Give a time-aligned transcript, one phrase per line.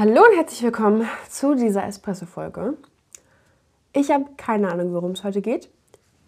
[0.00, 2.78] Hallo und herzlich willkommen zu dieser Espresso-Folge.
[3.92, 5.68] Ich habe keine Ahnung, worum es heute geht.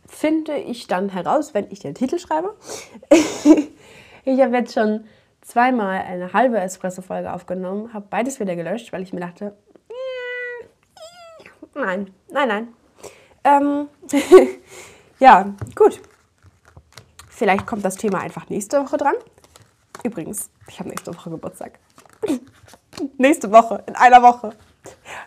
[0.06, 2.54] Finde ich dann heraus, wenn ich den Titel schreibe.
[3.10, 5.06] ich habe jetzt schon
[5.40, 9.56] zweimal eine halbe Espresso-Folge aufgenommen, habe beides wieder gelöscht, weil ich mir dachte,
[11.74, 12.68] nein, nein, nein.
[13.42, 13.88] Ähm,
[15.18, 15.98] ja, gut.
[17.30, 19.14] Vielleicht kommt das Thema einfach nächste Woche dran.
[20.04, 21.78] Übrigens, ich habe nächste Woche Geburtstag.
[23.18, 24.50] nächste Woche, in einer Woche.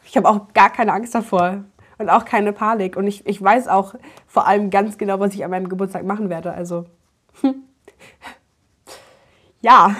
[0.05, 1.63] Ich habe auch gar keine Angst davor
[1.97, 2.97] und auch keine Panik.
[2.97, 3.95] Und ich, ich weiß auch
[4.27, 6.53] vor allem ganz genau, was ich an meinem Geburtstag machen werde.
[6.53, 6.85] Also,
[9.61, 9.95] ja,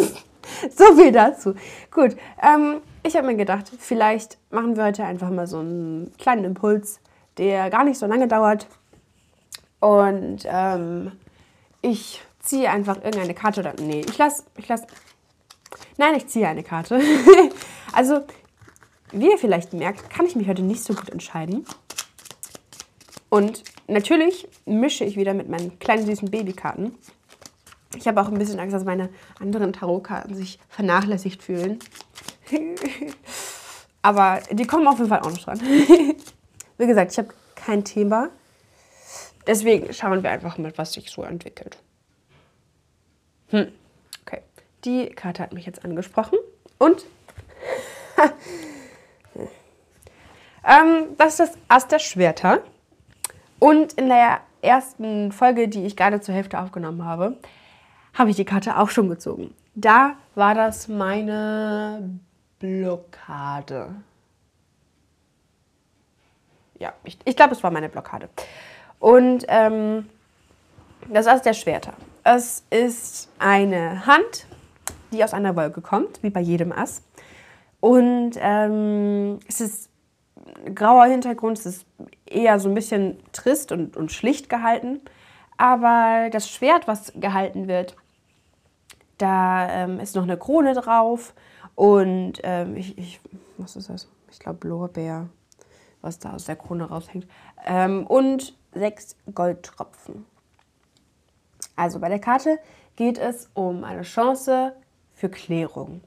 [0.76, 1.54] so viel dazu.
[1.90, 6.44] Gut, ähm, ich habe mir gedacht, vielleicht machen wir heute einfach mal so einen kleinen
[6.44, 7.00] Impuls,
[7.36, 8.66] der gar nicht so lange dauert.
[9.80, 11.12] Und ähm,
[11.82, 13.74] ich ziehe einfach irgendeine Karte oder.
[13.78, 14.44] Nee, ich lasse.
[14.56, 14.82] Ich lass,
[15.96, 17.00] nein, ich ziehe eine Karte.
[17.92, 18.24] also,
[19.12, 21.64] wie ihr vielleicht merkt, kann ich mich heute nicht so gut entscheiden.
[23.28, 26.96] Und natürlich mische ich wieder mit meinen kleinen süßen Babykarten.
[27.96, 29.08] Ich habe auch ein bisschen Angst, dass meine
[29.40, 31.78] anderen Tarotkarten sich vernachlässigt fühlen.
[34.02, 35.60] Aber die kommen auf jeden Fall auch noch dran.
[36.78, 38.28] Wie gesagt, ich habe kein Thema.
[39.46, 41.78] Deswegen schauen wir einfach mal, was sich so entwickelt.
[43.48, 43.72] Hm.
[44.84, 46.38] Die Karte hat mich jetzt angesprochen.
[46.78, 47.04] Und
[50.64, 52.62] ähm, das ist das Ass der Schwerter.
[53.58, 57.36] Und in der ersten Folge, die ich gerade zur Hälfte aufgenommen habe,
[58.14, 59.54] habe ich die Karte auch schon gezogen.
[59.74, 62.18] Da war das meine
[62.58, 63.94] Blockade.
[66.78, 68.28] Ja, ich, ich glaube, es war meine Blockade.
[68.98, 70.08] Und ähm,
[71.08, 71.94] das Ass der Schwerter.
[72.22, 74.46] Es ist eine Hand,
[75.14, 77.02] die aus einer Wolke kommt, wie bei jedem Ass.
[77.80, 79.90] Und ähm, es ist
[80.74, 81.86] grauer Hintergrund, es ist
[82.26, 85.00] eher so ein bisschen trist und, und schlicht gehalten.
[85.56, 87.96] Aber das Schwert, was gehalten wird,
[89.18, 91.34] da ähm, ist noch eine Krone drauf
[91.74, 93.20] und ähm, ich, ich,
[93.58, 94.08] was ist das?
[94.30, 95.28] Ich glaube Lorbeer,
[96.00, 97.26] was da aus der Krone raushängt.
[97.64, 100.26] Ähm, und sechs Goldtropfen.
[101.76, 102.58] Also bei der Karte
[102.96, 104.74] geht es um eine Chance
[105.24, 106.02] für Klärung.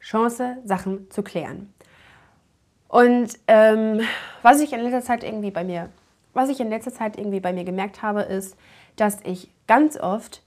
[0.00, 1.72] Chance, Sachen zu klären.
[2.88, 4.00] Und ähm,
[4.42, 5.90] was ich in letzter Zeit irgendwie bei mir,
[6.34, 8.56] was ich in letzter Zeit irgendwie bei mir gemerkt habe, ist,
[8.96, 10.42] dass ich ganz oft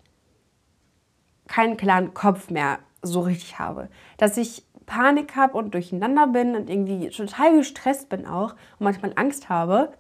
[1.48, 3.88] keinen klaren Kopf mehr so richtig habe.
[4.18, 9.14] Dass ich Panik habe und durcheinander bin und irgendwie total gestresst bin auch und manchmal
[9.16, 9.94] Angst habe.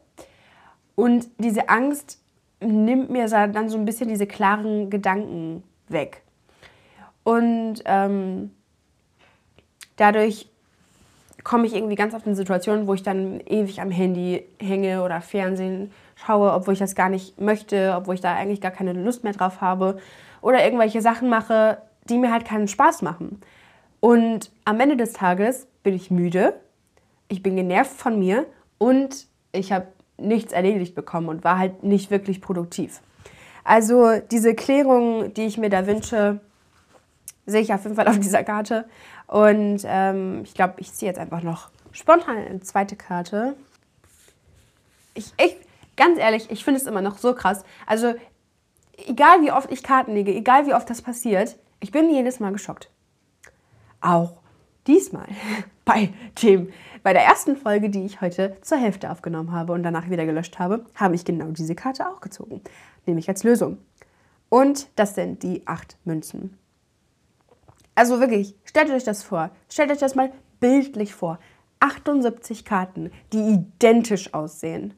[0.95, 2.21] Und diese Angst
[2.59, 6.23] nimmt mir dann so ein bisschen diese klaren Gedanken weg.
[7.23, 8.51] Und ähm,
[9.95, 10.49] dadurch
[11.43, 15.21] komme ich irgendwie ganz oft in Situationen, wo ich dann ewig am Handy hänge oder
[15.21, 19.23] Fernsehen schaue, obwohl ich das gar nicht möchte, obwohl ich da eigentlich gar keine Lust
[19.23, 19.97] mehr drauf habe
[20.41, 21.77] oder irgendwelche Sachen mache,
[22.09, 23.41] die mir halt keinen Spaß machen.
[23.99, 26.55] Und am Ende des Tages bin ich müde,
[27.27, 28.45] ich bin genervt von mir
[28.77, 33.01] und ich habe nichts erledigt bekommen und war halt nicht wirklich produktiv.
[33.63, 36.39] Also diese Klärung, die ich mir da wünsche,
[37.45, 38.85] sehe ich auf jeden Fall auf dieser Karte.
[39.27, 43.55] Und ähm, ich glaube, ich ziehe jetzt einfach noch spontan eine zweite Karte.
[45.13, 45.57] Ich, ich
[45.95, 47.63] ganz ehrlich, ich finde es immer noch so krass.
[47.85, 48.13] Also
[49.07, 52.51] egal wie oft ich Karten lege, egal wie oft das passiert, ich bin jedes Mal
[52.51, 52.89] geschockt.
[54.01, 54.33] Auch
[54.87, 55.27] diesmal
[55.85, 56.09] bei
[56.41, 56.71] dem
[57.03, 60.59] bei der ersten Folge, die ich heute zur Hälfte aufgenommen habe und danach wieder gelöscht
[60.59, 62.61] habe, habe ich genau diese Karte auch gezogen,
[63.07, 63.79] nämlich als Lösung.
[64.49, 66.59] Und das sind die acht Münzen.
[67.95, 69.51] Also wirklich, stellt euch das vor.
[69.69, 71.39] Stellt euch das mal bildlich vor.
[71.79, 74.93] 78 Karten, die identisch aussehen.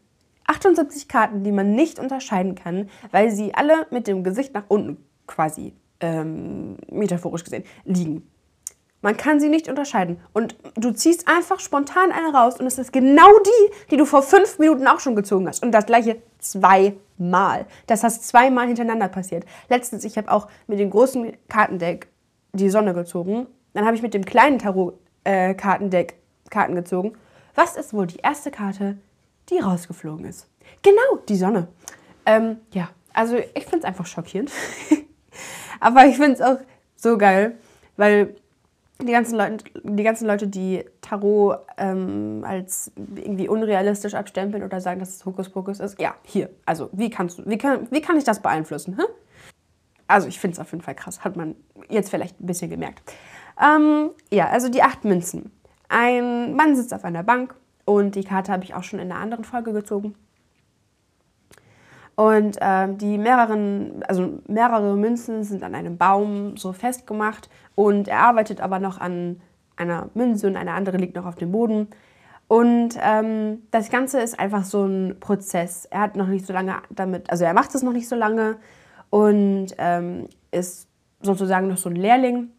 [0.47, 4.97] 78 Karten, die man nicht unterscheiden kann, weil sie alle mit dem Gesicht nach unten
[5.25, 8.29] quasi, ähm, metaphorisch gesehen, liegen.
[9.01, 10.19] Man kann sie nicht unterscheiden.
[10.31, 14.21] Und du ziehst einfach spontan eine raus und es ist genau die, die du vor
[14.21, 15.61] fünf Minuten auch schon gezogen hast.
[15.61, 17.65] Und das gleiche zweimal.
[17.87, 19.45] Das heißt zweimal hintereinander passiert.
[19.67, 22.07] Letztens, ich habe auch mit dem großen Kartendeck
[22.53, 23.47] die Sonne gezogen.
[23.73, 27.13] Dann habe ich mit dem kleinen Tarot-Kartendeck äh, Karten gezogen.
[27.55, 28.97] Was ist wohl die erste Karte,
[29.49, 30.47] die rausgeflogen ist?
[30.81, 31.67] Genau, die Sonne.
[32.25, 34.51] Ähm, ja, also ich finde es einfach schockierend.
[35.79, 36.59] Aber ich finde es auch
[36.95, 37.57] so geil,
[37.97, 38.35] weil
[39.01, 44.99] die ganzen Leute, die ganzen Leute, die Tarot ähm, als irgendwie unrealistisch abstempeln oder sagen,
[44.99, 46.49] dass es Hokuspokus ist, ja, hier.
[46.65, 48.97] Also, wie kannst du, wie kann, wie kann ich das beeinflussen?
[48.97, 49.05] Hm?
[50.13, 51.23] Also, ich finde es auf jeden Fall krass.
[51.23, 51.55] Hat man
[51.89, 53.01] jetzt vielleicht ein bisschen gemerkt.
[53.59, 55.51] Ähm, ja, also die acht Münzen.
[55.89, 57.55] Ein Mann sitzt auf einer Bank
[57.85, 60.13] und die Karte habe ich auch schon in einer anderen Folge gezogen.
[62.13, 68.19] Und äh, die mehreren, also mehrere Münzen sind an einem Baum so festgemacht und er
[68.19, 69.41] arbeitet aber noch an
[69.77, 71.87] einer Münze und eine andere liegt noch auf dem Boden.
[72.47, 75.85] Und ähm, das Ganze ist einfach so ein Prozess.
[75.85, 78.57] Er hat noch nicht so lange damit, also er macht es noch nicht so lange
[79.13, 80.87] und ähm, ist
[81.21, 82.49] sozusagen noch so ein Lehrling.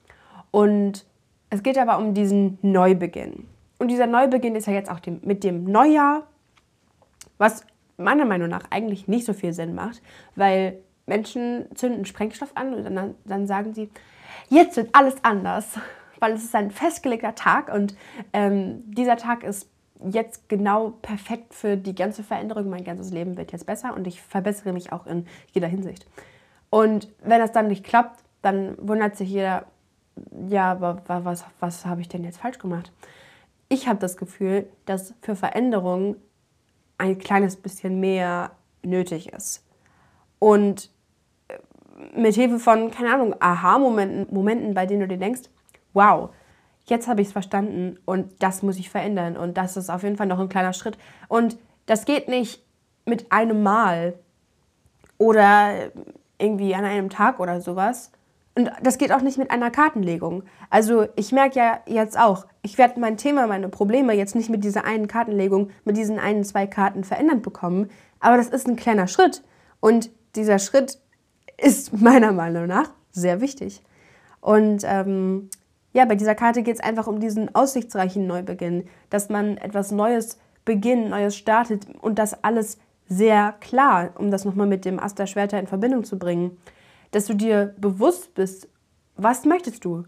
[0.52, 1.04] Und
[1.50, 3.48] es geht aber um diesen Neubeginn.
[3.80, 6.28] Und dieser Neubeginn ist ja jetzt auch dem, mit dem Neujahr,
[7.38, 7.66] was
[7.96, 10.00] meiner Meinung nach eigentlich nicht so viel Sinn macht,
[10.36, 13.90] weil Menschen zünden Sprengstoff an und dann, dann sagen sie,
[14.48, 15.66] jetzt wird alles anders,
[16.20, 17.96] weil es ist ein festgelegter Tag und
[18.32, 19.68] ähm, dieser Tag ist
[20.08, 22.70] jetzt genau perfekt für die ganze Veränderung.
[22.70, 26.06] Mein ganzes Leben wird jetzt besser und ich verbessere mich auch in jeder Hinsicht.
[26.74, 29.66] Und wenn das dann nicht klappt, dann wundert sich jeder,
[30.48, 32.90] ja, aber was, was habe ich denn jetzt falsch gemacht?
[33.68, 36.16] Ich habe das Gefühl, dass für Veränderungen
[36.98, 38.50] ein kleines bisschen mehr
[38.82, 39.64] nötig ist.
[40.40, 40.90] Und
[41.46, 41.58] äh,
[42.20, 45.42] mit Hilfe von, keine Ahnung, Aha-Momenten, Momenten, bei denen du dir denkst,
[45.92, 46.30] wow,
[46.86, 50.16] jetzt habe ich es verstanden und das muss ich verändern und das ist auf jeden
[50.16, 50.98] Fall noch ein kleiner Schritt.
[51.28, 51.56] Und
[51.86, 52.64] das geht nicht
[53.04, 54.14] mit einem Mal
[55.18, 55.92] oder
[56.44, 58.12] irgendwie an einem Tag oder sowas.
[58.56, 60.44] Und das geht auch nicht mit einer Kartenlegung.
[60.70, 64.62] Also ich merke ja jetzt auch, ich werde mein Thema, meine Probleme jetzt nicht mit
[64.62, 67.90] dieser einen Kartenlegung, mit diesen einen, zwei Karten verändert bekommen.
[68.20, 69.42] Aber das ist ein kleiner Schritt.
[69.80, 70.98] Und dieser Schritt
[71.60, 73.82] ist meiner Meinung nach sehr wichtig.
[74.40, 75.48] Und ähm,
[75.92, 80.38] ja, bei dieser Karte geht es einfach um diesen aussichtsreichen Neubeginn, dass man etwas Neues
[80.64, 85.26] beginnt, Neues startet und das alles sehr klar, um das nochmal mit dem Ast der
[85.26, 86.56] Schwerter in Verbindung zu bringen,
[87.10, 88.68] dass du dir bewusst bist,
[89.16, 90.04] was möchtest du?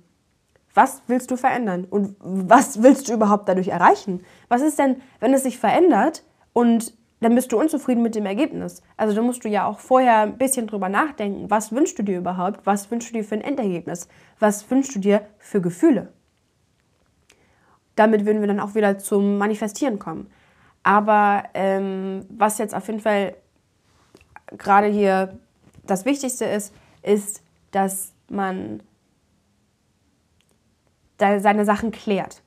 [0.74, 1.86] Was willst du verändern?
[1.88, 4.22] Und was willst du überhaupt dadurch erreichen?
[4.48, 8.82] Was ist denn, wenn es sich verändert und dann bist du unzufrieden mit dem Ergebnis.
[8.96, 12.18] Also da musst du ja auch vorher ein bisschen drüber nachdenken, was wünschst du dir
[12.18, 14.08] überhaupt, was wünschst du dir für ein Endergebnis,
[14.38, 16.12] was wünschst du dir für Gefühle.
[17.94, 20.30] Damit würden wir dann auch wieder zum Manifestieren kommen.
[20.86, 23.34] Aber ähm, was jetzt auf jeden Fall
[24.56, 25.36] gerade hier
[25.82, 26.72] das Wichtigste ist,
[27.02, 27.42] ist,
[27.72, 28.84] dass man
[31.18, 32.40] seine Sachen klärt.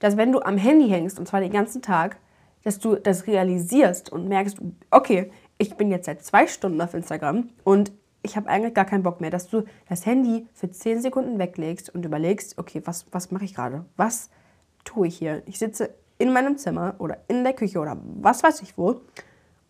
[0.00, 2.16] Dass wenn du am Handy hängst, und zwar den ganzen Tag,
[2.64, 4.58] dass du das realisierst und merkst,
[4.90, 7.92] okay, ich bin jetzt seit zwei Stunden auf Instagram und
[8.22, 11.94] ich habe eigentlich gar keinen Bock mehr, dass du das Handy für zehn Sekunden weglegst
[11.94, 13.84] und überlegst, okay, was, was mache ich gerade?
[13.96, 14.28] Was
[14.82, 15.44] tue ich hier?
[15.46, 19.00] Ich sitze in meinem Zimmer oder in der Küche oder was weiß ich wo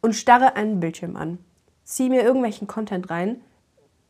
[0.01, 1.39] und starre einen Bildschirm an.
[1.85, 3.41] Ziehe mir irgendwelchen Content rein,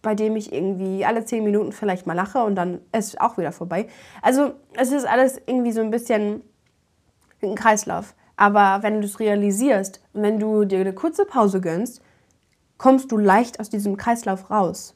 [0.03, 3.39] bei dem ich irgendwie alle zehn Minuten vielleicht mal lache und dann ist es auch
[3.39, 3.89] wieder vorbei.
[4.23, 6.43] Also es ist alles irgendwie so ein bisschen
[7.43, 8.15] ein Kreislauf.
[8.37, 12.03] Aber wenn du es realisierst wenn du dir eine kurze Pause gönnst,
[12.79, 14.95] kommst du leicht aus diesem Kreislauf raus.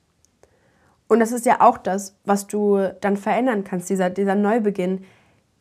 [1.08, 5.04] Und das ist ja auch das, was du dann verändern kannst, dieser, dieser Neubeginn.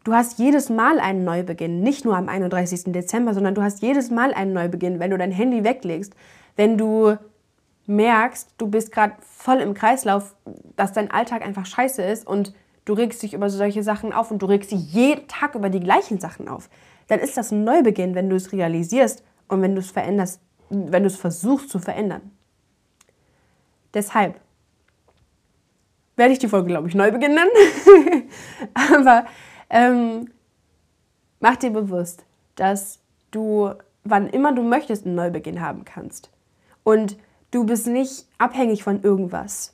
[0.09, 2.91] Du hast jedes Mal einen Neubeginn, nicht nur am 31.
[2.91, 6.15] Dezember, sondern du hast jedes Mal einen Neubeginn, wenn du dein Handy weglegst,
[6.55, 7.15] wenn du
[7.85, 10.35] merkst, du bist gerade voll im Kreislauf,
[10.75, 14.41] dass dein Alltag einfach scheiße ist und du regst dich über solche Sachen auf und
[14.41, 16.71] du regst dich jeden Tag über die gleichen Sachen auf
[17.09, 20.39] dann ist das ein Neubeginn, wenn du es realisierst und wenn du es veränderst,
[20.69, 22.31] wenn du es versuchst zu verändern.
[23.93, 24.39] Deshalb
[26.15, 28.29] werde ich die Folge, glaube ich, Neubeginn nennen.
[28.95, 29.25] Aber
[29.69, 30.29] ähm,
[31.39, 32.99] mach dir bewusst, dass
[33.31, 33.71] du,
[34.03, 36.29] wann immer du möchtest, einen Neubeginn haben kannst.
[36.83, 37.17] Und
[37.51, 39.73] du bist nicht abhängig von irgendwas.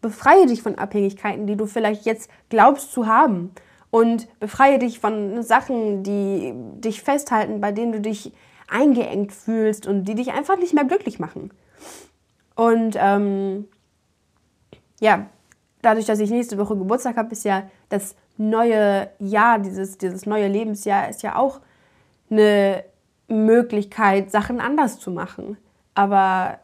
[0.00, 3.52] Befreie dich von Abhängigkeiten, die du vielleicht jetzt glaubst zu haben
[3.90, 8.32] und befreie dich von Sachen, die dich festhalten, bei denen du dich
[8.68, 11.52] eingeengt fühlst und die dich einfach nicht mehr glücklich machen.
[12.54, 13.66] Und ähm,
[15.00, 15.26] ja,
[15.82, 20.48] dadurch, dass ich nächste Woche Geburtstag habe, ist ja das neue Jahr, dieses, dieses neue
[20.48, 21.60] Lebensjahr, ist ja auch
[22.30, 22.84] eine
[23.28, 25.56] Möglichkeit, Sachen anders zu machen.
[25.94, 26.58] Aber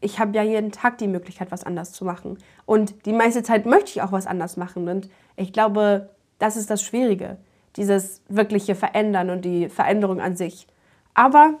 [0.00, 2.38] ich habe ja jeden Tag die Möglichkeit, was anders zu machen.
[2.66, 4.88] Und die meiste Zeit möchte ich auch was anders machen.
[4.88, 7.36] Und ich glaube, das ist das Schwierige,
[7.76, 10.66] dieses wirkliche Verändern und die Veränderung an sich.
[11.14, 11.54] Aber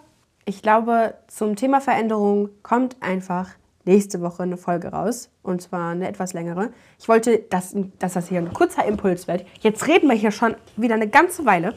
[0.44, 3.50] ich glaube, zum Thema Veränderung kommt einfach
[3.88, 5.30] nächste Woche eine Folge raus.
[5.42, 6.70] Und zwar eine etwas längere.
[6.98, 9.44] Ich wollte, dass, dass das hier ein kurzer Impuls wird.
[9.60, 11.74] Jetzt reden wir hier schon wieder eine ganze Weile.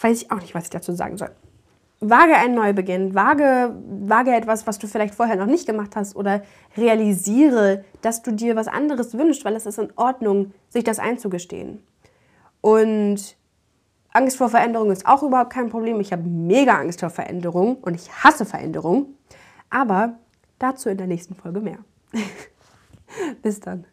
[0.00, 1.30] Weiß ich auch nicht, was ich dazu sagen soll.
[2.00, 3.74] Wage einen Neubeginn, wage,
[4.06, 6.42] wage etwas, was du vielleicht vorher noch nicht gemacht hast oder
[6.76, 11.82] realisiere, dass du dir was anderes wünschst, weil es ist in Ordnung, sich das einzugestehen.
[12.62, 13.36] Und
[14.12, 16.00] Angst vor Veränderung ist auch überhaupt kein Problem.
[16.00, 19.14] Ich habe mega Angst vor Veränderung und ich hasse Veränderung.
[19.68, 20.18] Aber
[20.60, 21.78] dazu in der nächsten Folge mehr.
[23.42, 23.86] Bis dann.